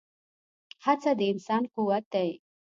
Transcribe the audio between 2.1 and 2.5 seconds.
دی.